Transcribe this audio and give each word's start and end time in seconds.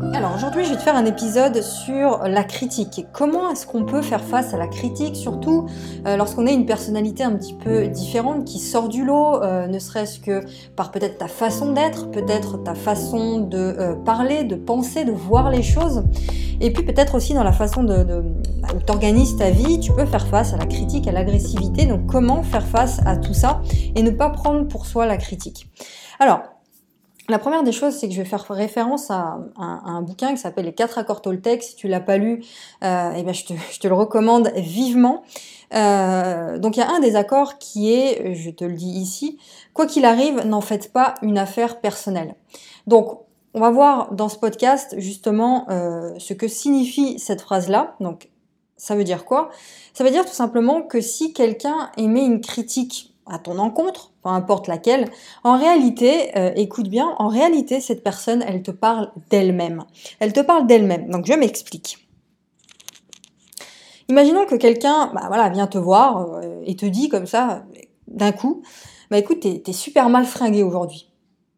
Alors 0.00 0.34
aujourd'hui, 0.34 0.64
je 0.64 0.70
vais 0.70 0.76
te 0.76 0.82
faire 0.82 0.96
un 0.96 1.04
épisode 1.04 1.60
sur 1.60 2.22
la 2.26 2.44
critique. 2.44 3.04
Comment 3.12 3.50
est-ce 3.50 3.66
qu'on 3.66 3.84
peut 3.84 4.00
faire 4.00 4.24
face 4.24 4.54
à 4.54 4.56
la 4.56 4.66
critique, 4.66 5.16
surtout 5.16 5.68
euh, 6.06 6.16
lorsqu'on 6.16 6.46
a 6.46 6.50
une 6.50 6.64
personnalité 6.64 7.24
un 7.24 7.32
petit 7.32 7.52
peu 7.52 7.88
différente 7.88 8.46
qui 8.46 8.58
sort 8.58 8.88
du 8.88 9.04
lot, 9.04 9.42
euh, 9.42 9.66
ne 9.66 9.78
serait-ce 9.78 10.18
que 10.18 10.40
par 10.76 10.92
peut-être 10.92 11.18
ta 11.18 11.28
façon 11.28 11.74
d'être, 11.74 12.10
peut-être 12.10 12.62
ta 12.62 12.74
façon 12.74 13.40
de 13.40 13.58
euh, 13.58 13.94
parler, 13.94 14.44
de 14.44 14.54
penser, 14.54 15.04
de 15.04 15.12
voir 15.12 15.50
les 15.50 15.62
choses, 15.62 16.04
et 16.62 16.72
puis 16.72 16.86
peut-être 16.86 17.14
aussi 17.14 17.34
dans 17.34 17.44
la 17.44 17.52
façon 17.52 17.84
de, 17.84 18.02
de 18.02 18.24
bah, 18.62 18.68
où 18.74 18.80
t'organises 18.80 19.36
ta 19.36 19.50
vie, 19.50 19.78
tu 19.78 19.92
peux 19.92 20.06
faire 20.06 20.26
face 20.26 20.54
à 20.54 20.56
la 20.56 20.64
critique, 20.64 21.06
à 21.06 21.12
l'agressivité. 21.12 21.84
Donc 21.84 22.06
comment 22.06 22.42
faire 22.42 22.66
face 22.66 22.98
à 23.04 23.18
tout 23.18 23.34
ça 23.34 23.60
et 23.94 24.02
ne 24.02 24.10
pas 24.10 24.30
prendre 24.30 24.66
pour 24.68 24.86
soi 24.86 25.04
la 25.04 25.18
critique? 25.18 25.66
Alors, 26.18 26.40
la 27.32 27.38
première 27.38 27.62
des 27.62 27.72
choses, 27.72 27.94
c'est 27.94 28.08
que 28.08 28.14
je 28.14 28.20
vais 28.20 28.28
faire 28.28 28.46
référence 28.48 29.10
à, 29.10 29.38
un 29.56 30.02
bouquin 30.02 30.32
qui 30.32 30.36
s'appelle 30.36 30.66
Les 30.66 30.74
quatre 30.74 30.98
accords 30.98 31.22
Toltec. 31.22 31.62
Si 31.62 31.74
tu 31.74 31.88
l'as 31.88 32.00
pas 32.00 32.18
lu, 32.18 32.44
euh, 32.84 33.12
eh 33.16 33.22
ben 33.22 33.32
je, 33.32 33.44
te, 33.44 33.88
le 33.88 33.94
recommande 33.94 34.52
vivement. 34.54 35.22
Euh, 35.74 36.58
donc 36.58 36.76
il 36.76 36.80
y 36.80 36.82
a 36.82 36.90
un 36.90 37.00
des 37.00 37.16
accords 37.16 37.56
qui 37.56 37.90
est, 37.92 38.34
je 38.34 38.50
te 38.50 38.64
le 38.64 38.74
dis 38.74 38.90
ici, 38.90 39.38
quoi 39.72 39.86
qu'il 39.86 40.04
arrive, 40.04 40.46
n'en 40.46 40.60
faites 40.60 40.92
pas 40.92 41.14
une 41.22 41.38
affaire 41.38 41.80
personnelle. 41.80 42.34
Donc 42.86 43.20
on 43.54 43.60
va 43.60 43.70
voir 43.70 44.12
dans 44.12 44.28
ce 44.28 44.36
podcast 44.36 44.94
justement 44.98 45.66
euh, 45.70 46.12
ce 46.18 46.34
que 46.34 46.48
signifie 46.48 47.18
cette 47.18 47.40
phrase-là. 47.40 47.96
Donc 48.00 48.28
ça 48.76 48.94
veut 48.94 49.04
dire 49.04 49.24
quoi? 49.24 49.48
Ça 49.94 50.04
veut 50.04 50.10
dire 50.10 50.26
tout 50.26 50.34
simplement 50.34 50.82
que 50.82 51.00
si 51.00 51.32
quelqu'un 51.32 51.90
émet 51.96 52.26
une 52.26 52.42
critique 52.42 53.11
à 53.26 53.38
ton 53.38 53.58
encontre, 53.58 54.12
peu 54.22 54.30
importe 54.30 54.68
laquelle, 54.68 55.08
en 55.44 55.58
réalité, 55.58 56.36
euh, 56.36 56.52
écoute 56.56 56.88
bien, 56.88 57.14
en 57.18 57.28
réalité, 57.28 57.80
cette 57.80 58.02
personne, 58.02 58.44
elle 58.46 58.62
te 58.62 58.70
parle 58.70 59.10
d'elle-même. 59.30 59.84
Elle 60.20 60.32
te 60.32 60.40
parle 60.40 60.66
d'elle-même. 60.66 61.08
Donc, 61.08 61.26
je 61.26 61.34
m'explique. 61.34 61.98
Imaginons 64.08 64.44
que 64.46 64.56
quelqu'un, 64.56 65.10
bah, 65.14 65.24
voilà, 65.28 65.48
vient 65.48 65.66
te 65.66 65.78
voir 65.78 66.34
euh, 66.34 66.60
et 66.66 66.76
te 66.76 66.86
dit 66.86 67.08
comme 67.08 67.26
ça, 67.26 67.64
d'un 68.08 68.32
coup, 68.32 68.62
bah 69.10 69.18
écoute, 69.18 69.40
t'es 69.40 69.62
es 69.66 69.72
super 69.72 70.08
mal 70.08 70.24
fringué 70.24 70.62
aujourd'hui. 70.62 71.10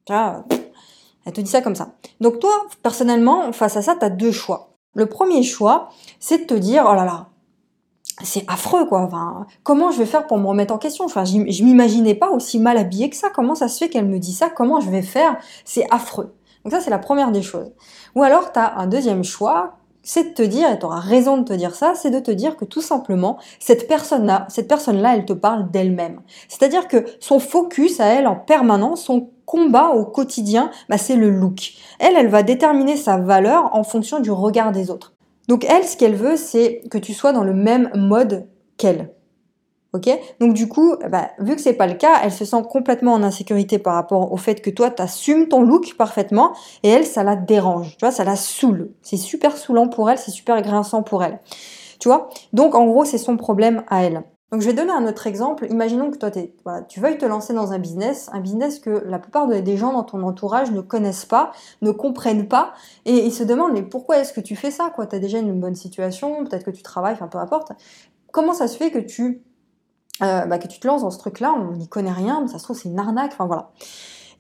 Elle 0.09 1.33
te 1.33 1.41
dit 1.41 1.51
ça 1.51 1.63
comme 1.63 1.75
ça. 1.75 1.95
Donc 2.21 2.39
toi, 2.39 2.53
personnellement, 2.83 3.53
face 3.53 3.77
à 3.77 3.83
ça, 3.83 3.97
tu 3.99 4.05
as 4.05 4.11
deux 4.11 4.33
choix. 4.33 4.77
Le 4.95 5.07
premier 5.07 5.43
choix, 5.43 5.89
c'est 6.21 6.39
de 6.39 6.45
te 6.45 6.55
dire, 6.55 6.85
oh 6.89 6.95
là 6.95 7.05
là, 7.05 7.29
c'est 8.23 8.45
affreux 8.49 8.87
quoi. 8.87 9.09
Comment 9.63 9.91
je 9.91 9.99
vais 9.99 10.07
faire 10.07 10.27
pour 10.27 10.39
me 10.39 10.47
remettre 10.47 10.73
en 10.73 10.79
question? 10.79 11.05
Enfin, 11.05 11.25
je 11.25 11.65
m'imaginais 11.65 12.15
pas 12.15 12.31
aussi 12.31 12.59
mal 12.59 12.79
habillée 12.79 13.11
que 13.11 13.17
ça. 13.17 13.29
Comment 13.35 13.55
ça 13.55 13.69
se 13.69 13.79
fait 13.79 13.89
qu'elle 13.89 14.07
me 14.07 14.19
dit 14.19 14.33
ça? 14.33 14.49
Comment 14.51 14.81
je 14.81 14.91
vais 14.91 15.03
faire? 15.03 15.37
C'est 15.65 15.87
affreux. 15.91 16.35
Donc 16.65 16.73
ça, 16.73 16.81
c'est 16.81 16.91
la 16.91 16.99
première 16.99 17.31
des 17.31 17.43
choses. 17.43 17.73
Ou 18.15 18.23
alors, 18.23 18.53
tu 18.53 18.59
as 18.59 18.79
un 18.79 18.87
deuxième 18.87 19.25
choix, 19.25 19.77
c'est 20.03 20.31
de 20.31 20.35
te 20.35 20.43
dire, 20.43 20.71
et 20.71 20.79
tu 20.79 20.87
raison 20.87 21.39
de 21.39 21.45
te 21.45 21.53
dire 21.53 21.75
ça, 21.75 21.95
c'est 21.95 22.11
de 22.11 22.21
te 22.21 22.31
dire 22.31 22.57
que 22.57 22.65
tout 22.65 22.83
simplement, 22.83 23.39
cette 23.59 23.89
personne-là, 23.89 24.47
cette 24.49 24.69
personne-là, 24.69 25.17
elle 25.17 25.25
te 25.25 25.33
parle 25.33 25.71
d'elle-même. 25.71 26.21
C'est-à-dire 26.49 26.89
que 26.89 27.05
son 27.21 27.41
focus 27.41 28.01
à 28.01 28.07
elle 28.07 28.27
en 28.27 28.37
permanence, 28.37 29.03
son 29.03 29.31
combat 29.47 29.89
au 29.91 30.05
quotidien, 30.05 30.71
bah, 30.89 30.99
c'est 30.99 31.17
le 31.17 31.31
look. 31.31 31.73
Elle, 31.99 32.17
elle 32.17 32.29
va 32.29 32.43
déterminer 32.43 32.97
sa 32.97 33.19
valeur 33.19 33.75
en 33.75 33.83
fonction 33.83 34.21
du 34.21 34.31
regard 34.31 34.73
des 34.73 34.91
autres. 34.91 35.14
Donc 35.49 35.65
elle, 35.65 35.85
ce 35.85 35.97
qu'elle 35.97 36.15
veut, 36.15 36.37
c'est 36.37 36.83
que 36.91 36.99
tu 36.99 37.15
sois 37.15 37.33
dans 37.33 37.45
le 37.45 37.55
même 37.55 37.91
mode 37.95 38.47
qu'elle. 38.77 39.15
Ok? 39.93 40.11
Donc 40.41 40.55
du 40.55 40.67
coup, 40.67 40.97
bah, 41.09 41.31
vu 41.39 41.55
que 41.55 41.61
c'est 41.61 41.75
pas 41.75 41.87
le 41.87 41.95
cas, 41.95 42.21
elle 42.25 42.33
se 42.33 42.45
sent 42.45 42.63
complètement 42.69 43.13
en 43.13 43.23
insécurité 43.23 43.79
par 43.79 43.95
rapport 43.95 44.33
au 44.33 44.37
fait 44.37 44.61
que 44.61 44.71
toi, 44.71 44.91
tu 44.91 45.01
assumes 45.01 45.47
ton 45.47 45.63
look 45.63 45.95
parfaitement 45.97 46.53
et 46.83 46.89
elle, 46.89 47.07
ça 47.07 47.23
la 47.23 47.37
dérange. 47.37 47.97
Tu 47.97 48.05
vois, 48.05 48.11
ça 48.11 48.25
la 48.25 48.35
saoule. 48.35 48.91
C'est 49.03 49.17
super 49.17 49.57
saoulant 49.57 49.89
pour 49.89 50.11
elle, 50.11 50.19
c'est 50.19 50.33
super 50.33 50.61
grinçant 50.63 51.05
pour 51.05 51.23
elle. 51.23 51.39
Tu 52.01 52.09
vois? 52.09 52.29
Donc 52.53 52.75
en 52.75 52.87
gros, 52.87 53.05
c'est 53.05 53.19
son 53.19 53.37
problème 53.37 53.85
à 53.89 54.03
elle. 54.03 54.25
Donc 54.53 54.61
je 54.61 54.67
vais 54.67 54.75
donner 54.75 54.93
un 54.93 55.07
autre 55.07 55.27
exemple. 55.27 55.67
Imaginons 55.71 56.11
que 56.11 56.19
toi, 56.19 56.31
tu 56.89 57.01
veuilles 57.01 57.19
te 57.19 57.25
lancer 57.25 57.55
dans 57.55 57.73
un 57.73 57.79
business, 57.79 58.29
un 58.33 58.41
business 58.41 58.79
que 58.79 59.03
la 59.07 59.19
plupart 59.19 59.49
des 59.49 59.77
gens 59.77 59.93
dans 59.93 60.05
ton 60.05 60.23
entourage 60.23 60.71
ne 60.71 60.81
connaissent 60.81 61.25
pas, 61.25 61.53
ne 61.83 61.91
comprennent 61.91 62.47
pas, 62.49 62.73
et 63.05 63.25
ils 63.25 63.33
se 63.33 63.43
demandent 63.43 63.73
mais 63.73 63.83
pourquoi 63.83 64.19
est-ce 64.19 64.33
que 64.33 64.41
tu 64.41 64.55
fais 64.55 64.71
ça 64.71 64.93
Tu 64.95 65.17
as 65.17 65.19
déjà 65.19 65.39
une 65.39 65.59
bonne 65.59 65.75
situation, 65.75 66.45
peut-être 66.45 66.65
que 66.65 66.71
tu 66.71 66.83
travailles, 66.83 67.15
enfin 67.15 67.29
peu 67.29 67.39
importe. 67.39 67.73
Comment 68.33 68.55
ça 68.55 68.69
se 68.69 68.77
fait 68.77 68.91
que 68.91 68.99
tu, 68.99 69.43
euh, 70.23 70.47
bah, 70.47 70.59
que 70.59 70.69
tu 70.69 70.79
te 70.79 70.87
lances 70.87 71.03
dans 71.03 71.11
ce 71.11 71.19
truc-là? 71.19 71.53
On 71.53 71.73
n'y 71.73 71.89
connaît 71.89 72.13
rien, 72.13 72.41
mais 72.43 72.49
ça 72.49 72.59
se 72.59 72.65
trouve 72.65 72.79
c'est 72.79 72.89
une 72.89 72.99
arnaque, 72.99 73.33
enfin 73.33 73.47
voilà. 73.47 73.73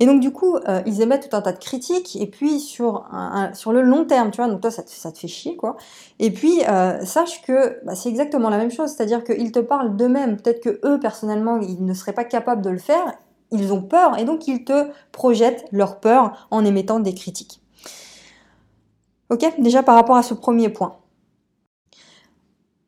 Et 0.00 0.06
donc 0.06 0.20
du 0.20 0.32
coup, 0.32 0.56
euh, 0.56 0.82
ils 0.86 1.00
émettent 1.00 1.28
tout 1.28 1.36
un 1.36 1.42
tas 1.42 1.52
de 1.52 1.58
critiques, 1.58 2.16
et 2.16 2.26
puis 2.26 2.60
sur, 2.60 3.06
sur 3.52 3.72
le 3.72 3.82
long 3.82 4.04
terme, 4.04 4.30
tu 4.30 4.38
vois, 4.38 4.48
donc 4.48 4.60
toi 4.60 4.70
ça 4.70 4.82
te, 4.82 4.90
ça 4.90 5.12
te 5.12 5.18
fait 5.18 5.28
chier, 5.28 5.56
quoi. 5.56 5.76
Et 6.18 6.30
puis 6.30 6.62
euh, 6.68 7.04
sache 7.04 7.42
que 7.42 7.78
bah, 7.84 7.94
c'est 7.94 8.08
exactement 8.08 8.50
la 8.50 8.58
même 8.58 8.70
chose, 8.70 8.90
c'est-à-dire 8.90 9.24
qu'ils 9.24 9.52
te 9.52 9.60
parlent 9.60 9.96
d'eux-mêmes, 9.96 10.36
peut-être 10.36 10.60
que 10.60 10.80
eux 10.84 10.98
personnellement, 10.98 11.58
ils 11.58 11.84
ne 11.84 11.94
seraient 11.94 12.12
pas 12.12 12.24
capables 12.24 12.62
de 12.62 12.70
le 12.70 12.78
faire, 12.78 13.14
ils 13.50 13.72
ont 13.72 13.82
peur, 13.82 14.18
et 14.18 14.24
donc 14.24 14.48
ils 14.48 14.64
te 14.64 14.88
projettent 15.12 15.64
leur 15.70 16.00
peur 16.00 16.48
en 16.50 16.64
émettant 16.64 17.00
des 17.00 17.14
critiques. 17.14 17.60
Ok? 19.30 19.44
Déjà 19.58 19.82
par 19.82 19.94
rapport 19.94 20.16
à 20.16 20.22
ce 20.22 20.34
premier 20.34 20.68
point. 20.68 20.96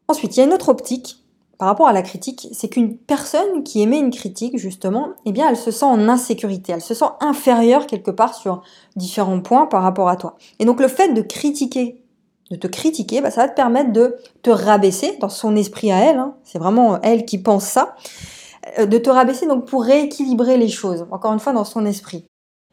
Ensuite, 0.08 0.36
il 0.36 0.40
y 0.40 0.42
a 0.42 0.46
une 0.46 0.52
autre 0.52 0.68
optique 0.68 1.25
par 1.58 1.68
rapport 1.68 1.88
à 1.88 1.92
la 1.92 2.02
critique, 2.02 2.48
c'est 2.52 2.68
qu'une 2.68 2.96
personne 2.96 3.62
qui 3.62 3.80
émet 3.80 3.98
une 3.98 4.10
critique, 4.10 4.58
justement, 4.58 5.10
eh 5.24 5.32
bien, 5.32 5.48
elle 5.48 5.56
se 5.56 5.70
sent 5.70 5.86
en 5.86 6.08
insécurité, 6.08 6.72
elle 6.72 6.82
se 6.82 6.94
sent 6.94 7.06
inférieure 7.20 7.86
quelque 7.86 8.10
part 8.10 8.34
sur 8.34 8.62
différents 8.94 9.40
points 9.40 9.66
par 9.66 9.82
rapport 9.82 10.08
à 10.08 10.16
toi. 10.16 10.36
Et 10.58 10.64
donc, 10.66 10.80
le 10.80 10.88
fait 10.88 11.14
de 11.14 11.22
critiquer, 11.22 12.02
de 12.50 12.56
te 12.56 12.66
critiquer, 12.66 13.22
bah, 13.22 13.30
ça 13.30 13.42
va 13.42 13.48
te 13.48 13.56
permettre 13.56 13.92
de 13.92 14.16
te 14.42 14.50
rabaisser 14.50 15.16
dans 15.20 15.30
son 15.30 15.56
esprit 15.56 15.90
à 15.90 15.98
elle, 15.98 16.18
hein. 16.18 16.34
c'est 16.44 16.58
vraiment 16.58 17.00
elle 17.02 17.24
qui 17.24 17.38
pense 17.38 17.64
ça, 17.64 17.96
euh, 18.78 18.86
de 18.86 18.98
te 18.98 19.08
rabaisser 19.08 19.46
donc 19.46 19.66
pour 19.66 19.82
rééquilibrer 19.82 20.58
les 20.58 20.68
choses, 20.68 21.06
encore 21.10 21.32
une 21.32 21.40
fois, 21.40 21.54
dans 21.54 21.64
son 21.64 21.86
esprit. 21.86 22.26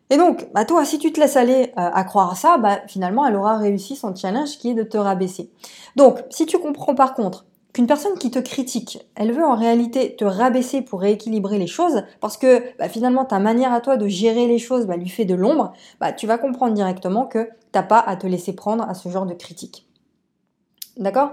Et 0.10 0.18
donc, 0.18 0.48
bah 0.54 0.66
toi, 0.66 0.84
si 0.84 1.00
tu 1.00 1.14
te 1.14 1.20
laisses 1.20 1.38
aller 1.38 1.72
euh, 1.78 1.90
à 1.94 2.04
croire 2.04 2.36
ça, 2.36 2.58
bah, 2.58 2.82
finalement, 2.88 3.26
elle 3.26 3.36
aura 3.38 3.58
réussi 3.58 3.96
son 3.96 4.14
challenge 4.14 4.58
qui 4.58 4.72
est 4.72 4.74
de 4.74 4.84
te 4.84 4.98
rabaisser. 4.98 5.50
Donc, 5.96 6.20
si 6.30 6.46
tu 6.46 6.60
comprends 6.60 6.96
par 6.96 7.14
contre 7.14 7.46
qu'une 7.74 7.88
personne 7.88 8.18
qui 8.20 8.30
te 8.32 8.40
critique, 8.40 9.00
elle 9.16 9.32
veut 9.32 9.44
en 9.44 9.56
réalité 9.56 10.16
te 10.16 10.24
rabaisser 10.24 10.82
pour 10.82 11.02
rééquilibrer 11.02 11.58
les 11.58 11.68
choses, 11.68 12.04
parce 12.22 12.38
que 12.38 12.64
bah, 12.78 12.88
finalement 12.88 13.26
ta 13.26 13.40
manière 13.40 13.74
à 13.74 13.82
toi 13.82 13.98
de 13.98 14.08
gérer 14.08 14.48
les 14.48 14.60
choses 14.60 14.86
bah, 14.86 14.96
lui 14.96 15.10
fait 15.10 15.26
de 15.26 15.36
l'ombre, 15.36 15.74
bah, 16.00 16.14
tu 16.14 16.28
vas 16.28 16.38
comprendre 16.38 16.74
directement 16.74 17.26
que 17.26 17.50
t'as 17.72 17.84
pas 17.84 18.00
à 18.00 18.16
te 18.16 18.28
laisser 18.28 18.54
prendre 18.54 18.88
à 18.88 18.94
ce 18.94 19.10
genre 19.10 19.26
de 19.26 19.34
critique. 19.34 19.88
D'accord? 20.98 21.32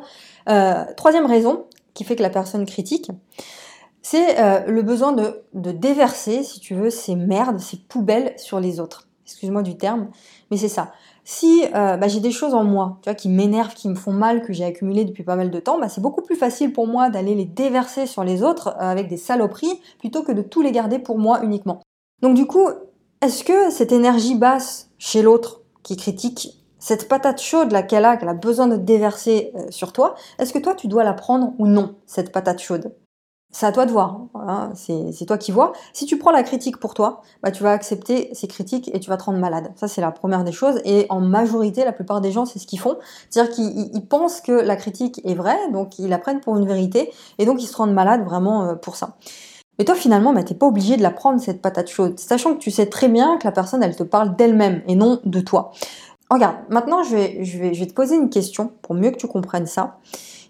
Euh, 0.48 0.84
Troisième 0.96 1.26
raison 1.26 1.66
qui 1.92 2.04
fait 2.04 2.16
que 2.16 2.22
la 2.22 2.30
personne 2.30 2.64
critique, 2.64 3.10
c'est 4.02 4.40
euh, 4.40 4.64
le 4.66 4.82
besoin 4.82 5.12
de, 5.12 5.44
déverser, 5.52 6.42
si 6.42 6.60
tu 6.60 6.74
veux, 6.74 6.90
ces 6.90 7.14
merdes, 7.14 7.58
ces 7.58 7.76
poubelles 7.76 8.32
sur 8.38 8.60
les 8.60 8.80
autres. 8.80 9.08
Excuse-moi 9.26 9.62
du 9.62 9.76
terme, 9.76 10.08
mais 10.50 10.56
c'est 10.56 10.68
ça. 10.68 10.92
Si 11.32 11.62
euh, 11.76 11.96
bah, 11.96 12.08
j'ai 12.08 12.18
des 12.18 12.32
choses 12.32 12.54
en 12.54 12.64
moi, 12.64 12.98
tu 13.02 13.14
qui 13.14 13.28
m'énervent, 13.28 13.74
qui 13.74 13.88
me 13.88 13.94
font 13.94 14.12
mal, 14.12 14.42
que 14.42 14.52
j'ai 14.52 14.64
accumulées 14.64 15.04
depuis 15.04 15.22
pas 15.22 15.36
mal 15.36 15.52
de 15.52 15.60
temps, 15.60 15.78
bah, 15.78 15.88
c'est 15.88 16.00
beaucoup 16.00 16.22
plus 16.22 16.34
facile 16.34 16.72
pour 16.72 16.88
moi 16.88 17.08
d'aller 17.08 17.36
les 17.36 17.44
déverser 17.44 18.08
sur 18.08 18.24
les 18.24 18.42
autres 18.42 18.70
euh, 18.70 18.80
avec 18.80 19.06
des 19.06 19.16
saloperies 19.16 19.80
plutôt 20.00 20.24
que 20.24 20.32
de 20.32 20.42
tout 20.42 20.60
les 20.60 20.72
garder 20.72 20.98
pour 20.98 21.18
moi 21.18 21.44
uniquement. 21.44 21.82
Donc 22.20 22.34
du 22.34 22.46
coup, 22.46 22.68
est-ce 23.22 23.44
que 23.44 23.70
cette 23.70 23.92
énergie 23.92 24.34
basse 24.34 24.90
chez 24.98 25.22
l'autre 25.22 25.60
qui 25.84 25.96
critique, 25.96 26.64
cette 26.80 27.06
patate 27.08 27.40
chaude 27.40 27.72
qu'elle 27.86 28.06
a, 28.06 28.16
qu'elle 28.16 28.28
a 28.28 28.34
besoin 28.34 28.66
de 28.66 28.76
déverser 28.76 29.52
euh, 29.54 29.70
sur 29.70 29.92
toi, 29.92 30.16
est-ce 30.40 30.52
que 30.52 30.58
toi 30.58 30.74
tu 30.74 30.88
dois 30.88 31.04
la 31.04 31.14
prendre 31.14 31.52
ou 31.60 31.68
non, 31.68 31.94
cette 32.06 32.32
patate 32.32 32.60
chaude? 32.60 32.92
C'est 33.52 33.66
à 33.66 33.72
toi 33.72 33.84
de 33.84 33.90
voir, 33.90 34.20
hein. 34.34 34.70
c'est 34.74 35.26
toi 35.26 35.36
qui 35.36 35.50
vois. 35.50 35.72
Si 35.92 36.06
tu 36.06 36.18
prends 36.18 36.30
la 36.30 36.44
critique 36.44 36.76
pour 36.76 36.94
toi, 36.94 37.22
bah, 37.42 37.50
tu 37.50 37.64
vas 37.64 37.72
accepter 37.72 38.30
ces 38.32 38.46
critiques 38.46 38.90
et 38.94 39.00
tu 39.00 39.10
vas 39.10 39.16
te 39.16 39.24
rendre 39.24 39.38
malade. 39.38 39.72
Ça, 39.74 39.88
c'est 39.88 40.00
la 40.00 40.12
première 40.12 40.44
des 40.44 40.52
choses. 40.52 40.80
Et 40.84 41.06
en 41.08 41.20
majorité, 41.20 41.84
la 41.84 41.92
plupart 41.92 42.20
des 42.20 42.30
gens, 42.30 42.46
c'est 42.46 42.60
ce 42.60 42.66
qu'ils 42.66 42.78
font. 42.78 42.96
C'est-à-dire 43.28 43.52
qu'ils 43.52 44.06
pensent 44.06 44.40
que 44.40 44.52
la 44.52 44.76
critique 44.76 45.20
est 45.24 45.34
vraie, 45.34 45.70
donc 45.72 45.98
ils 45.98 46.08
la 46.08 46.18
prennent 46.18 46.40
pour 46.40 46.56
une 46.56 46.66
vérité, 46.66 47.12
et 47.38 47.44
donc 47.44 47.60
ils 47.60 47.66
se 47.66 47.76
rendent 47.76 47.92
malades 47.92 48.24
vraiment 48.24 48.62
euh, 48.62 48.74
pour 48.76 48.94
ça. 48.94 49.16
Mais 49.78 49.84
toi, 49.84 49.96
finalement, 49.96 50.32
bah, 50.32 50.44
t'es 50.44 50.54
pas 50.54 50.66
obligé 50.66 50.96
de 50.96 51.02
la 51.02 51.10
prendre, 51.10 51.40
cette 51.40 51.60
patate 51.60 51.90
chaude, 51.90 52.20
sachant 52.20 52.54
que 52.54 52.58
tu 52.58 52.70
sais 52.70 52.86
très 52.86 53.08
bien 53.08 53.36
que 53.38 53.44
la 53.44 53.52
personne, 53.52 53.82
elle 53.82 53.96
te 53.96 54.04
parle 54.04 54.36
d'elle-même 54.36 54.82
et 54.86 54.94
non 54.94 55.18
de 55.24 55.40
toi. 55.40 55.72
Regarde, 56.30 56.56
maintenant, 56.68 57.02
je 57.02 57.16
vais, 57.16 57.44
je, 57.44 57.58
vais, 57.58 57.74
je 57.74 57.80
vais 57.80 57.86
te 57.86 57.94
poser 57.94 58.14
une 58.14 58.30
question 58.30 58.70
pour 58.82 58.94
mieux 58.94 59.10
que 59.10 59.16
tu 59.16 59.26
comprennes 59.26 59.66
ça. 59.66 59.98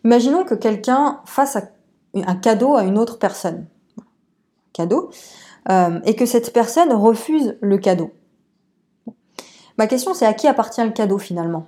Imaginons 0.05 0.45
que 0.45 0.55
quelqu'un 0.55 1.21
fasse 1.25 1.57
à 1.57 1.63
un 2.15 2.35
cadeau 2.35 2.75
à 2.77 2.85
une 2.85 2.99
autre 2.99 3.19
personne. 3.19 3.67
Cadeau. 4.73 5.11
Euh, 5.71 6.01
et 6.05 6.15
que 6.15 6.27
cette 6.27 6.53
personne 6.53 6.93
refuse 6.93 7.57
le 7.61 7.79
cadeau. 7.79 8.13
Ma 9.79 9.87
question 9.87 10.15
c'est 10.15 10.27
à 10.27 10.33
qui 10.33 10.49
appartient 10.49 10.83
le 10.83 10.91
cadeau 10.91 11.19
finalement? 11.19 11.67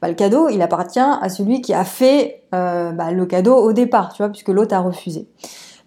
Bah, 0.00 0.08
Le 0.08 0.14
cadeau 0.14 0.48
il 0.48 0.62
appartient 0.62 1.00
à 1.00 1.28
celui 1.28 1.60
qui 1.60 1.74
a 1.74 1.84
fait 1.84 2.44
euh, 2.54 2.92
bah, 2.92 3.10
le 3.10 3.26
cadeau 3.26 3.56
au 3.56 3.72
départ, 3.72 4.12
tu 4.12 4.22
vois, 4.22 4.30
puisque 4.30 4.48
l'autre 4.48 4.74
a 4.74 4.80
refusé. 4.80 5.28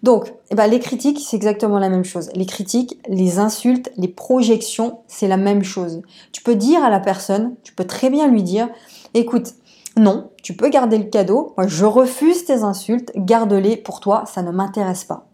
Donc, 0.02 0.32
eh 0.50 0.54
ben, 0.54 0.68
les 0.68 0.78
critiques, 0.78 1.20
c'est 1.20 1.36
exactement 1.36 1.78
la 1.78 1.88
même 1.88 2.04
chose. 2.04 2.30
Les 2.34 2.46
critiques, 2.46 3.00
les 3.08 3.38
insultes, 3.38 3.90
les 3.96 4.08
projections, 4.08 5.00
c'est 5.08 5.26
la 5.26 5.36
même 5.36 5.64
chose. 5.64 6.02
Tu 6.30 6.42
peux 6.42 6.54
dire 6.54 6.84
à 6.84 6.90
la 6.90 7.00
personne, 7.00 7.56
tu 7.64 7.74
peux 7.74 7.84
très 7.84 8.08
bien 8.08 8.28
lui 8.28 8.42
dire, 8.42 8.68
écoute, 9.14 9.54
non, 9.98 10.30
tu 10.42 10.56
peux 10.56 10.68
garder 10.68 10.98
le 10.98 11.04
cadeau, 11.04 11.54
moi 11.56 11.66
je 11.66 11.84
refuse 11.84 12.44
tes 12.44 12.62
insultes, 12.62 13.12
garde-les 13.16 13.76
pour 13.76 14.00
toi, 14.00 14.24
ça 14.26 14.42
ne 14.42 14.50
m'intéresse 14.50 15.04
pas. 15.04 15.26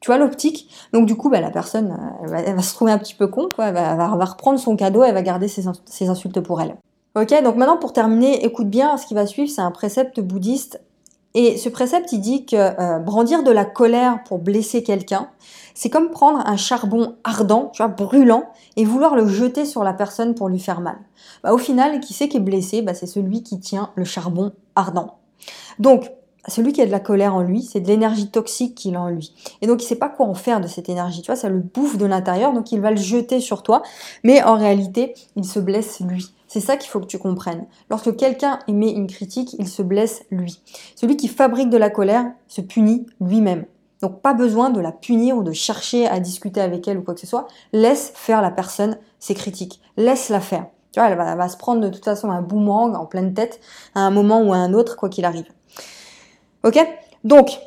Tu 0.00 0.10
vois 0.10 0.18
l'optique? 0.18 0.70
Donc 0.92 1.06
du 1.06 1.16
coup, 1.16 1.30
bah, 1.30 1.40
la 1.40 1.50
personne 1.50 1.96
elle 2.22 2.54
va, 2.54 2.62
se 2.62 2.74
trouver 2.74 2.92
un 2.92 2.98
petit 2.98 3.14
peu 3.14 3.26
con. 3.26 3.48
Elle, 3.58 3.72
va, 3.72 4.06
reprendre 4.08 4.58
son 4.58 4.76
cadeau, 4.76 5.02
elle 5.02 5.14
va 5.14 5.22
garder 5.22 5.48
ses, 5.48 5.64
ses 5.86 6.08
insultes 6.08 6.40
pour 6.40 6.60
elle. 6.60 6.76
Ok, 7.16 7.34
donc 7.42 7.56
maintenant 7.56 7.78
pour 7.78 7.92
terminer, 7.92 8.44
écoute 8.44 8.68
bien, 8.68 8.96
ce 8.96 9.06
qui 9.06 9.14
va 9.14 9.24
suivre, 9.24 9.48
c'est 9.48 9.62
un 9.62 9.70
précepte 9.70 10.20
bouddhiste 10.20 10.80
et 11.34 11.56
ce 11.56 11.68
précepte, 11.68 12.12
il 12.12 12.20
dit 12.20 12.46
que 12.46 12.56
euh, 12.56 12.98
brandir 13.00 13.42
de 13.42 13.50
la 13.50 13.64
colère 13.64 14.22
pour 14.24 14.38
blesser 14.38 14.84
quelqu'un, 14.84 15.28
c'est 15.74 15.90
comme 15.90 16.10
prendre 16.10 16.46
un 16.46 16.56
charbon 16.56 17.16
ardent, 17.24 17.70
tu 17.74 17.82
vois, 17.82 17.88
brûlant, 17.88 18.44
et 18.76 18.84
vouloir 18.84 19.16
le 19.16 19.26
jeter 19.26 19.64
sur 19.64 19.82
la 19.82 19.92
personne 19.92 20.36
pour 20.36 20.48
lui 20.48 20.60
faire 20.60 20.80
mal. 20.80 20.96
Bah, 21.42 21.52
au 21.52 21.58
final, 21.58 21.98
qui 21.98 22.14
c'est 22.14 22.28
qui 22.28 22.36
est 22.36 22.40
blessé? 22.40 22.82
Bah, 22.82 22.94
C'est 22.94 23.06
celui 23.06 23.42
qui 23.42 23.58
tient 23.58 23.90
le 23.96 24.04
charbon 24.04 24.52
ardent. 24.76 25.18
Donc, 25.80 26.12
celui 26.48 26.72
qui 26.72 26.82
a 26.82 26.86
de 26.86 26.90
la 26.90 27.00
colère 27.00 27.34
en 27.34 27.42
lui, 27.42 27.62
c'est 27.62 27.80
de 27.80 27.88
l'énergie 27.88 28.30
toxique 28.30 28.74
qu'il 28.74 28.96
a 28.96 29.00
en 29.00 29.08
lui. 29.08 29.32
Et 29.62 29.66
donc 29.66 29.82
il 29.82 29.86
sait 29.86 29.96
pas 29.96 30.08
quoi 30.08 30.26
en 30.26 30.34
faire 30.34 30.60
de 30.60 30.66
cette 30.66 30.88
énergie, 30.88 31.22
tu 31.22 31.26
vois, 31.26 31.36
ça 31.36 31.48
le 31.48 31.60
bouffe 31.60 31.96
de 31.96 32.06
l'intérieur, 32.06 32.52
donc 32.52 32.72
il 32.72 32.80
va 32.80 32.90
le 32.90 32.96
jeter 32.96 33.40
sur 33.40 33.62
toi, 33.62 33.82
mais 34.22 34.42
en 34.42 34.56
réalité, 34.56 35.14
il 35.36 35.44
se 35.44 35.58
blesse 35.58 36.00
lui. 36.00 36.34
C'est 36.46 36.60
ça 36.60 36.76
qu'il 36.76 36.90
faut 36.90 37.00
que 37.00 37.06
tu 37.06 37.18
comprennes. 37.18 37.66
Lorsque 37.90 38.14
quelqu'un 38.14 38.60
émet 38.68 38.90
une 38.90 39.08
critique, 39.08 39.56
il 39.58 39.68
se 39.68 39.82
blesse 39.82 40.24
lui. 40.30 40.60
Celui 40.94 41.16
qui 41.16 41.26
fabrique 41.26 41.70
de 41.70 41.76
la 41.76 41.90
colère 41.90 42.26
se 42.46 42.60
punit 42.60 43.06
lui-même. 43.20 43.64
Donc 44.02 44.20
pas 44.20 44.34
besoin 44.34 44.70
de 44.70 44.80
la 44.80 44.92
punir 44.92 45.36
ou 45.36 45.42
de 45.42 45.52
chercher 45.52 46.06
à 46.06 46.20
discuter 46.20 46.60
avec 46.60 46.86
elle 46.86 46.98
ou 46.98 47.02
quoi 47.02 47.14
que 47.14 47.20
ce 47.20 47.26
soit. 47.26 47.48
Laisse 47.72 48.12
faire 48.14 48.42
la 48.42 48.50
personne 48.50 48.98
ses 49.18 49.34
critiques. 49.34 49.80
Laisse-la 49.96 50.40
faire. 50.40 50.66
Tu 50.92 51.00
vois, 51.00 51.08
elle 51.08 51.16
va 51.16 51.48
se 51.48 51.56
prendre 51.56 51.80
de 51.80 51.88
toute 51.88 52.04
façon 52.04 52.30
un 52.30 52.42
boomerang 52.42 52.94
en 52.94 53.06
pleine 53.06 53.34
tête 53.34 53.58
à 53.96 54.00
un 54.00 54.10
moment 54.10 54.42
ou 54.42 54.52
à 54.52 54.56
un 54.56 54.74
autre, 54.74 54.96
quoi 54.96 55.08
qu'il 55.08 55.24
arrive. 55.24 55.46
Ok? 56.64 56.78
Donc, 57.22 57.58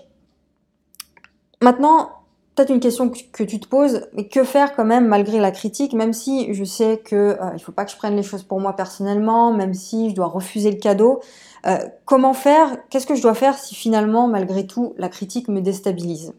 maintenant, 1.62 2.10
peut-être 2.56 2.72
une 2.72 2.80
question 2.80 3.10
que, 3.10 3.44
tu 3.44 3.60
te 3.60 3.68
poses, 3.68 4.08
mais 4.14 4.28
que 4.28 4.44
faire 4.44 4.76
quand 4.76 4.86
même 4.86 5.08
malgré 5.08 5.40
la 5.40 5.52
critique, 5.52 5.94
même 5.94 6.14
si 6.14 6.54
je 6.54 6.64
sais 6.64 6.98
que 6.98 7.16
euh, 7.16 7.52
il 7.54 7.60
faut 7.60 7.72
pas 7.72 7.86
que 7.86 7.92
je 7.92 7.98
prenne 7.98 8.16
les 8.16 8.24
choses 8.24 8.44
pour 8.44 8.60
moi 8.60 8.76
personnellement, 8.76 9.54
même 9.54 9.76
si 9.76 10.10
je 10.10 10.16
dois 10.16 10.28
refuser 10.28 10.72
le 10.72 10.78
cadeau. 10.78 11.22
Euh, 11.68 11.78
comment 12.06 12.34
faire? 12.34 12.78
Qu'est-ce 12.90 13.06
que 13.06 13.16
je 13.16 13.22
dois 13.22 13.36
faire 13.36 13.58
si 13.58 13.76
finalement, 13.76 14.28
malgré 14.28 14.66
tout, 14.66 14.94
la 14.98 15.10
critique 15.10 15.48
me 15.48 15.62
déstabilise? 15.62 16.34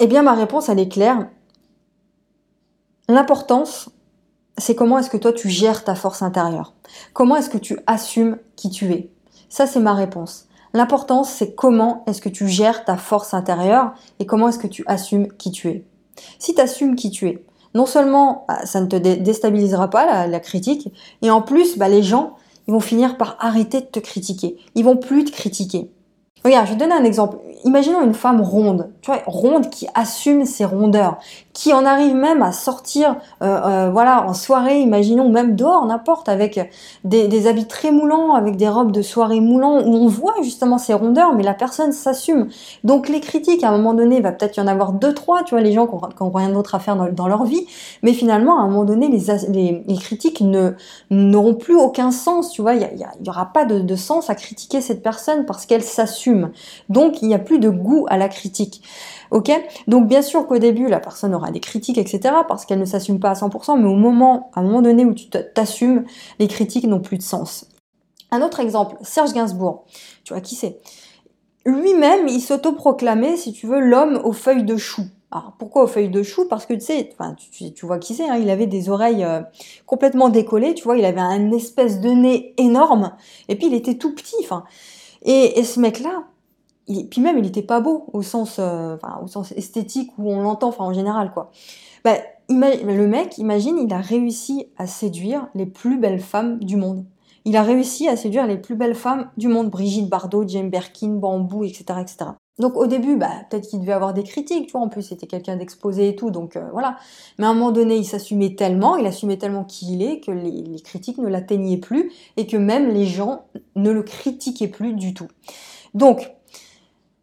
Eh 0.00 0.06
bien, 0.08 0.22
ma 0.22 0.34
réponse, 0.34 0.68
elle 0.68 0.80
est 0.80 0.88
claire. 0.88 1.28
L'importance, 3.08 3.90
c'est 4.58 4.74
comment 4.74 4.98
est-ce 4.98 5.10
que 5.10 5.16
toi 5.16 5.32
tu 5.32 5.48
gères 5.48 5.84
ta 5.84 5.94
force 5.94 6.22
intérieure? 6.22 6.74
Comment 7.12 7.36
est-ce 7.36 7.50
que 7.50 7.58
tu 7.58 7.78
assumes 7.86 8.38
qui 8.56 8.70
tu 8.70 8.90
es? 8.92 9.10
Ça, 9.48 9.66
c'est 9.66 9.80
ma 9.80 9.94
réponse. 9.94 10.48
L'important, 10.72 11.24
c'est 11.24 11.54
comment 11.54 12.04
est-ce 12.06 12.20
que 12.20 12.28
tu 12.28 12.48
gères 12.48 12.84
ta 12.84 12.96
force 12.96 13.34
intérieure 13.34 13.92
et 14.18 14.26
comment 14.26 14.48
est-ce 14.48 14.58
que 14.58 14.66
tu 14.66 14.84
assumes 14.86 15.32
qui 15.32 15.50
tu 15.50 15.68
es. 15.68 15.84
Si 16.38 16.54
tu 16.54 16.60
assumes 16.60 16.96
qui 16.96 17.10
tu 17.10 17.28
es, 17.28 17.44
non 17.74 17.86
seulement 17.86 18.44
bah, 18.48 18.64
ça 18.66 18.80
ne 18.80 18.86
te 18.86 18.96
déstabilisera 18.96 19.90
pas 19.90 20.26
la, 20.26 20.40
critique, 20.40 20.92
et 21.22 21.30
en 21.30 21.42
plus, 21.42 21.76
bah, 21.76 21.88
les 21.88 22.02
gens, 22.02 22.36
ils 22.68 22.72
vont 22.72 22.80
finir 22.80 23.16
par 23.16 23.36
arrêter 23.40 23.80
de 23.80 23.86
te 23.86 23.98
critiquer. 23.98 24.56
Ils 24.74 24.84
vont 24.84 24.96
plus 24.96 25.24
te 25.24 25.32
critiquer. 25.32 25.90
Regarde, 26.44 26.66
je 26.66 26.72
vais 26.72 26.78
te 26.78 26.84
donner 26.84 26.94
un 26.94 27.04
exemple. 27.04 27.38
Imaginons 27.64 28.02
une 28.02 28.14
femme 28.14 28.40
ronde, 28.40 28.90
tu 29.02 29.10
vois, 29.10 29.20
ronde 29.26 29.70
qui 29.70 29.86
assume 29.94 30.44
ses 30.44 30.64
rondeurs, 30.64 31.18
qui 31.52 31.72
en 31.72 31.84
arrive 31.84 32.14
même 32.14 32.42
à 32.42 32.52
sortir, 32.52 33.16
euh, 33.42 33.60
euh, 33.64 33.90
voilà, 33.90 34.26
en 34.26 34.34
soirée, 34.34 34.80
imaginons 34.80 35.28
même 35.28 35.56
dehors, 35.56 35.84
n'importe, 35.84 36.28
avec 36.28 36.70
des, 37.04 37.46
habits 37.46 37.66
très 37.66 37.90
moulants, 37.90 38.34
avec 38.34 38.56
des 38.56 38.68
robes 38.68 38.92
de 38.92 39.02
soirée 39.02 39.40
moulants, 39.40 39.80
où 39.80 39.94
on 39.94 40.06
voit 40.06 40.34
justement 40.42 40.78
ses 40.78 40.94
rondeurs, 40.94 41.34
mais 41.34 41.42
la 41.42 41.54
personne 41.54 41.92
s'assume. 41.92 42.48
Donc 42.84 43.08
les 43.08 43.20
critiques, 43.20 43.64
à 43.64 43.68
un 43.68 43.76
moment 43.76 43.94
donné, 43.94 44.20
va 44.20 44.32
peut-être 44.32 44.56
y 44.56 44.60
en 44.60 44.66
avoir 44.66 44.92
deux, 44.92 45.12
trois, 45.12 45.42
tu 45.42 45.54
vois, 45.54 45.60
les 45.60 45.72
gens 45.72 45.86
qui 45.86 45.94
n'ont 46.24 46.30
rien 46.30 46.50
d'autre 46.50 46.74
à 46.74 46.78
faire 46.78 46.96
dans, 47.12 47.28
leur 47.28 47.44
vie, 47.44 47.66
mais 48.02 48.12
finalement, 48.12 48.58
à 48.58 48.62
un 48.62 48.68
moment 48.68 48.84
donné, 48.84 49.08
les, 49.08 49.84
les, 49.86 49.96
critiques 49.98 50.42
n'auront 51.10 51.54
plus 51.54 51.76
aucun 51.76 52.10
sens, 52.10 52.50
tu 52.50 52.62
vois, 52.62 52.74
il 52.74 52.88
n'y 53.20 53.28
aura 53.28 53.46
pas 53.46 53.64
de, 53.64 53.80
de 53.80 53.96
sens 53.96 54.30
à 54.30 54.34
critiquer 54.34 54.80
cette 54.80 55.02
personne 55.02 55.44
parce 55.46 55.66
qu'elle 55.66 55.82
s'assume. 55.82 56.50
Donc 56.88 57.22
il 57.22 57.32
a 57.34 57.38
plus 57.50 57.58
de 57.58 57.68
goût 57.68 58.06
à 58.08 58.16
la 58.16 58.28
critique. 58.28 58.80
Ok? 59.32 59.50
Donc 59.88 60.06
bien 60.06 60.22
sûr 60.22 60.46
qu'au 60.46 60.58
début, 60.58 60.86
la 60.86 61.00
personne 61.00 61.34
aura 61.34 61.50
des 61.50 61.58
critiques, 61.58 61.98
etc. 61.98 62.32
parce 62.46 62.64
qu'elle 62.64 62.78
ne 62.78 62.84
s'assume 62.84 63.18
pas 63.18 63.30
à 63.30 63.34
100%, 63.34 63.76
mais 63.80 63.88
au 63.88 63.96
moment, 63.96 64.52
à 64.54 64.60
un 64.60 64.62
moment 64.62 64.82
donné 64.82 65.04
où 65.04 65.12
tu 65.12 65.28
t'assumes, 65.28 66.04
les 66.38 66.46
critiques 66.46 66.86
n'ont 66.86 67.00
plus 67.00 67.18
de 67.18 67.24
sens. 67.24 67.66
Un 68.30 68.40
autre 68.40 68.60
exemple, 68.60 68.96
Serge 69.02 69.32
Gainsbourg. 69.32 69.84
Tu 70.22 70.32
vois 70.32 70.40
qui 70.40 70.54
c'est? 70.54 70.78
Lui-même, 71.66 72.28
il 72.28 72.40
s'autoproclamait, 72.40 73.36
si 73.36 73.52
tu 73.52 73.66
veux, 73.66 73.80
l'homme 73.80 74.20
aux 74.22 74.32
feuilles 74.32 74.62
de 74.62 74.76
chou. 74.76 75.02
Alors 75.32 75.54
pourquoi 75.58 75.82
aux 75.82 75.88
feuilles 75.88 76.08
de 76.08 76.22
chou? 76.22 76.46
Parce 76.48 76.66
que 76.66 76.74
tu 76.74 76.80
sais, 76.80 77.10
enfin, 77.18 77.34
tu, 77.74 77.84
vois 77.84 77.98
qui 77.98 78.14
c'est, 78.14 78.28
hein, 78.28 78.36
il 78.36 78.48
avait 78.48 78.68
des 78.68 78.90
oreilles 78.90 79.24
euh, 79.24 79.40
complètement 79.86 80.28
décollées, 80.28 80.74
tu 80.74 80.84
vois, 80.84 80.96
il 80.96 81.04
avait 81.04 81.20
un 81.20 81.50
espèce 81.50 82.00
de 82.00 82.10
nez 82.10 82.54
énorme, 82.58 83.12
et 83.48 83.56
puis 83.56 83.66
il 83.66 83.74
était 83.74 83.94
tout 83.94 84.14
petit. 84.14 84.36
Et, 85.22 85.58
et 85.58 85.64
ce 85.64 85.80
mec-là, 85.80 86.24
puis 86.86 87.20
même 87.20 87.38
il 87.38 87.46
était 87.46 87.62
pas 87.62 87.80
beau 87.80 88.06
au 88.12 88.22
sens, 88.22 88.56
euh, 88.58 88.96
au 89.22 89.26
sens 89.26 89.52
esthétique 89.52 90.10
où 90.18 90.30
on 90.30 90.42
l'entend, 90.42 90.74
en 90.78 90.92
général. 90.92 91.32
Bah, 92.04 92.16
le 92.48 93.06
mec, 93.06 93.38
imagine, 93.38 93.78
il 93.78 93.92
a 93.92 94.00
réussi 94.00 94.66
à 94.76 94.86
séduire 94.86 95.48
les 95.54 95.66
plus 95.66 95.98
belles 95.98 96.20
femmes 96.20 96.58
du 96.58 96.76
monde. 96.76 97.04
Il 97.44 97.56
a 97.56 97.62
réussi 97.62 98.06
à 98.08 98.16
séduire 98.16 98.46
les 98.46 98.58
plus 98.58 98.74
belles 98.74 98.94
femmes 98.94 99.30
du 99.36 99.48
monde, 99.48 99.70
Brigitte 99.70 100.10
Bardot, 100.10 100.46
Jane 100.46 100.68
Birkin, 100.68 101.08
Bambou, 101.08 101.64
etc., 101.64 101.84
etc. 102.00 102.30
Donc 102.58 102.76
au 102.76 102.86
début, 102.86 103.16
bah, 103.16 103.30
peut-être 103.48 103.68
qu'il 103.68 103.80
devait 103.80 103.92
avoir 103.92 104.12
des 104.12 104.22
critiques, 104.22 104.70
en 104.74 104.88
plus 104.88 105.02
c'était 105.02 105.26
quelqu'un 105.26 105.56
d'exposé 105.56 106.08
et 106.08 106.16
tout, 106.16 106.30
donc 106.30 106.56
euh, 106.56 106.68
voilà. 106.72 106.96
Mais 107.38 107.46
à 107.46 107.48
un 107.48 107.54
moment 107.54 107.70
donné, 107.70 107.96
il 107.96 108.04
s'assumait 108.04 108.54
tellement, 108.54 108.96
il 108.96 109.06
assumait 109.06 109.38
tellement 109.38 109.64
qui 109.64 109.94
il 109.94 110.02
est, 110.02 110.20
que 110.20 110.30
les, 110.30 110.62
les 110.62 110.80
critiques 110.80 111.16
ne 111.16 111.28
l'atteignaient 111.28 111.78
plus, 111.78 112.12
et 112.36 112.46
que 112.46 112.58
même 112.58 112.90
les 112.90 113.06
gens 113.06 113.44
ne 113.76 113.90
le 113.90 114.02
critiquaient 114.02 114.68
plus 114.68 114.92
du 114.92 115.14
tout. 115.14 115.28
Donc, 115.94 116.30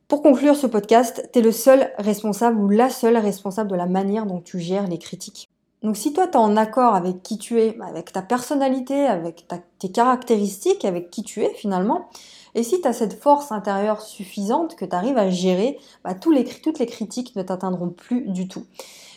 pour 0.07 0.21
conclure 0.21 0.55
ce 0.55 0.67
podcast, 0.67 1.29
tu 1.33 1.39
es 1.39 1.41
le 1.41 1.51
seul 1.51 1.91
responsable 1.97 2.59
ou 2.59 2.69
la 2.69 2.89
seule 2.89 3.17
responsable 3.17 3.69
de 3.69 3.75
la 3.75 3.87
manière 3.87 4.25
dont 4.25 4.39
tu 4.39 4.59
gères 4.59 4.87
les 4.87 4.99
critiques. 4.99 5.49
Donc 5.83 5.97
si 5.97 6.13
toi 6.13 6.27
tu 6.27 6.33
es 6.33 6.37
en 6.37 6.55
accord 6.55 6.95
avec 6.95 7.21
qui 7.23 7.37
tu 7.37 7.59
es, 7.59 7.77
avec 7.81 8.13
ta 8.13 8.21
personnalité, 8.21 9.05
avec 9.05 9.45
tes 9.79 9.89
caractéristiques, 9.89 10.85
avec 10.85 11.09
qui 11.09 11.23
tu 11.23 11.43
es 11.43 11.53
finalement, 11.53 12.09
et 12.55 12.63
si 12.63 12.81
tu 12.81 12.87
as 12.87 12.93
cette 12.93 13.21
force 13.21 13.51
intérieure 13.51 14.01
suffisante 14.01 14.75
que 14.75 14.85
tu 14.85 14.95
arrives 14.95 15.17
à 15.17 15.29
gérer, 15.29 15.77
bah, 16.03 16.15
toutes 16.15 16.35
les 16.79 16.85
critiques 16.85 17.35
ne 17.35 17.43
t'atteindront 17.43 17.89
plus 17.89 18.21
du 18.29 18.47
tout. 18.47 18.65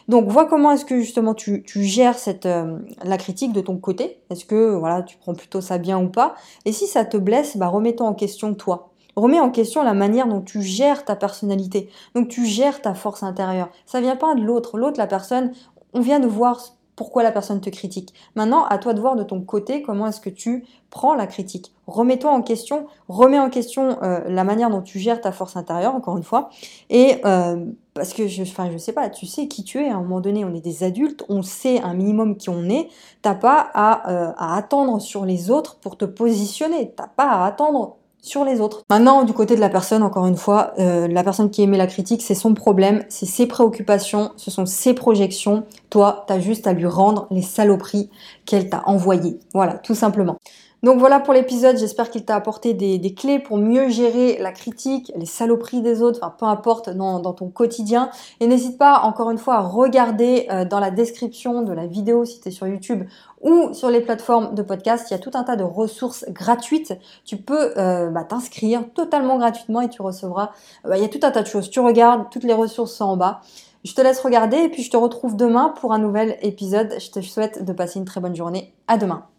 Donc 0.09 0.29
vois 0.29 0.47
comment 0.47 0.73
est-ce 0.73 0.85
que 0.85 0.99
justement 0.99 1.35
tu, 1.35 1.63
gères 1.67 2.17
euh, 2.47 2.79
la 3.05 3.17
critique 3.17 3.53
de 3.53 3.61
ton 3.61 3.79
côté. 3.79 4.21
Est-ce 4.29 4.45
que 4.45 4.75
voilà 4.75 5.03
tu 5.03 5.17
prends 5.19 5.35
plutôt 5.35 5.61
ça 5.61 5.79
bien 5.79 6.03
ou 6.03 6.09
pas? 6.09 6.35
Et 6.65 6.73
si 6.73 6.89
ça 6.89 7.05
te 7.05 7.17
blesse, 7.17 7.57
bah, 7.57 7.69
remets-toi 7.69 8.07
en 8.09 8.15
question 8.15 8.55
toi 8.55 8.90
remets 9.17 9.41
en 9.41 9.51
question 9.51 9.83
la 9.83 9.95
manière 9.95 10.27
dont 10.27 10.41
tu 10.41 10.63
gères 10.63 11.05
ta 11.05 11.17
personnalité, 11.17 11.89
donc 12.15 12.29
tu 12.29 12.47
gères 12.47 12.83
ta 12.83 12.95
force 12.95 13.23
intérieure. 13.23 13.69
Ça 13.87 14.01
vient 14.01 14.17
pas 14.17 14.35
de 14.35 14.43
l'autre. 14.43 14.79
L'autre, 14.79 14.99
la 14.99 15.07
personne, 15.07 15.53
on 15.93 16.01
vient 16.01 16.21
de 16.21 16.27
voir 16.27 16.61
pourquoi 17.01 17.23
la 17.23 17.33
personne 17.33 17.63
te 17.63 17.71
critique. 17.71 18.13
Maintenant, 18.35 18.67
à 18.67 18.77
toi 18.77 18.93
de 18.93 19.01
voir 19.01 19.17
de 19.17 19.23
ton 19.23 19.41
côté 19.41 19.81
comment 19.81 20.09
est-ce 20.09 20.21
que 20.21 20.29
tu 20.29 20.67
prends 20.91 21.15
la 21.15 21.27
critique. 21.27 21.73
Remets-toi 21.87 22.31
en 22.31 22.43
question, 22.43 22.89
remets 23.09 23.39
en 23.39 23.49
question 23.49 23.97
euh, 24.03 24.21
la 24.29 24.45
manière 24.45 24.69
dont 24.69 24.83
tu 24.83 24.99
gères 24.99 25.23
ta 25.23 25.33
force 25.33 25.57
intérieure, 25.57 25.95
encore 25.95 26.19
une 26.19 26.23
fois. 26.23 26.51
Et 26.91 27.17
euh, 27.25 27.65
parce 27.95 28.13
que, 28.13 28.29
je, 28.29 28.43
enfin, 28.43 28.71
je 28.71 28.77
sais 28.77 28.93
pas, 28.93 29.09
tu 29.09 29.25
sais 29.25 29.49
qui 29.49 29.65
tu 29.65 29.79
es. 29.79 29.89
À 29.89 29.95
un 29.95 30.03
moment 30.03 30.21
donné, 30.21 30.45
on 30.45 30.55
est 30.55 30.61
des 30.61 30.85
adultes, 30.85 31.25
on 31.31 31.41
sait 31.41 31.81
un 31.81 31.95
minimum 31.95 32.37
qui 32.37 32.51
on 32.51 32.69
est. 32.69 32.89
T'as 33.23 33.35
pas 33.35 33.71
à, 33.73 34.11
euh, 34.11 34.33
à 34.37 34.59
attendre 34.59 35.01
sur 35.01 35.25
les 35.25 35.51
autres 35.51 35.77
pour 35.77 35.97
te 35.97 36.05
positionner. 36.05 36.93
T'as 36.95 37.09
pas 37.09 37.29
à 37.29 37.47
attendre 37.47 37.97
sur 38.23 38.45
les 38.45 38.61
autres. 38.61 38.83
Maintenant, 38.91 39.25
du 39.25 39.33
côté 39.33 39.55
de 39.55 39.61
la 39.61 39.69
personne, 39.69 40.03
encore 40.03 40.27
une 40.27 40.37
fois, 40.37 40.73
euh, 40.79 41.09
la 41.09 41.25
personne 41.25 41.51
qui 41.51 41.63
émet 41.63 41.79
la 41.79 41.87
critique, 41.87 42.23
c'est 42.23 42.35
son 42.35 42.55
problème, 42.55 43.05
c'est 43.09 43.27
ses 43.27 43.47
préoccupations, 43.47 44.33
ce 44.37 44.51
sont 44.51 44.67
ses 44.67 44.95
projections. 44.95 45.65
Toi, 45.89 46.25
t'as 46.27 46.41
juste 46.41 46.67
à 46.67 46.73
lui 46.73 46.87
rendre 46.87 47.27
les 47.31 47.43
saloperies 47.43 48.11
qu'elle 48.47 48.69
t'a 48.69 48.83
envoyées. 48.87 49.39
Voilà, 49.55 49.75
tout 49.75 49.95
simplement. 49.95 50.37
Donc 50.83 50.99
voilà 50.99 51.21
pour 51.21 51.35
l'épisode, 51.35 51.77
j'espère 51.77 52.09
qu'il 52.09 52.25
t'a 52.25 52.35
apporté 52.35 52.73
des, 52.73 53.15
clés 53.15 53.39
pour 53.39 53.59
mieux 53.59 53.91
gérer 53.91 54.39
la 54.41 54.51
critique, 54.51 55.13
les 55.15 55.27
saloperies 55.27 55.83
des 55.83 56.01
autres, 56.01 56.21
enfin 56.23 56.35
peu 56.39 56.47
importe 56.47 56.89
dans, 56.89 57.21
ton 57.35 57.49
quotidien. 57.51 58.11
Et 58.41 58.47
n'hésite 58.47 58.79
pas 58.79 59.01
encore 59.03 59.31
une 59.31 59.39
fois 59.39 59.57
à 59.57 59.61
regarder 59.61 60.47
euh, 60.51 60.65
dans 60.65 60.81
la 60.81 60.91
description 60.91 61.63
de 61.63 61.73
la 61.73 61.87
vidéo 61.87 62.25
si 62.25 62.41
tu 62.41 62.49
es 62.49 62.51
sur 62.51 62.67
YouTube 62.67 63.05
ou 63.43 63.75
sur 63.75 63.91
les 63.91 64.01
plateformes 64.01 64.55
de 64.55 64.63
podcast, 64.63 65.11
il 65.11 65.15
y 65.15 65.17
a 65.17 65.19
tout 65.19 65.31
un 65.35 65.45
tas 65.45 65.57
de 65.57 65.65
ressources 65.65 66.25
gratuites. 66.29 66.99
Tu 67.25 67.37
peux 67.37 67.73
euh, 67.77 68.09
bah, 68.09 68.25
t'inscrire 68.25 68.85
totalement 68.95 69.39
gratuitement 69.39 69.83
et 69.83 69.89
tu 69.89 70.03
recevras, 70.03 70.51
bah, 70.85 70.97
il 70.97 71.03
y 71.03 71.07
a 71.07 71.09
tout 71.09 71.21
un 71.23 71.31
tas 71.31 71.43
de 71.43 71.47
choses. 71.47 71.71
Tu 71.71 71.81
regardes, 71.81 72.31
toutes 72.31 72.45
les 72.45 72.55
ressources 72.55 72.95
sont 72.95 73.05
en 73.05 73.17
bas. 73.17 73.41
Je 73.85 73.95
te 73.95 74.01
laisse 74.03 74.21
regarder 74.21 74.59
et 74.59 74.69
puis 74.69 74.83
je 74.83 74.91
te 74.91 74.97
retrouve 74.97 75.37
demain 75.37 75.75
pour 75.81 75.93
un 75.93 75.99
nouvel 75.99 76.37
épisode. 76.43 76.95
Je 76.99 77.11
te 77.11 77.21
souhaite 77.21 77.65
de 77.65 77.73
passer 77.73 77.99
une 77.99 78.05
très 78.05 78.21
bonne 78.21 78.37
journée. 78.37 78.75
À 78.89 78.99
demain. 78.99 79.30